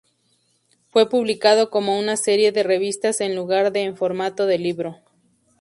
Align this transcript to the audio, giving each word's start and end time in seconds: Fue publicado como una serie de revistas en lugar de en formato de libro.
Fue 0.89 1.07
publicado 1.07 1.69
como 1.69 1.99
una 1.99 2.17
serie 2.17 2.51
de 2.51 2.63
revistas 2.63 3.21
en 3.21 3.35
lugar 3.35 3.71
de 3.71 3.83
en 3.83 3.95
formato 3.95 4.47
de 4.47 4.57
libro. 4.57 4.97